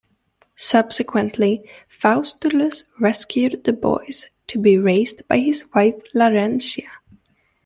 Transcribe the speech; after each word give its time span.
Subsequently 0.55 1.63
Faustulus 1.87 2.85
rescued 2.99 3.63
the 3.65 3.73
boys, 3.73 4.29
to 4.47 4.57
be 4.57 4.75
raised 4.79 5.21
by 5.27 5.37
his 5.37 5.65
wife 5.75 5.93
Larentia. 6.15 6.89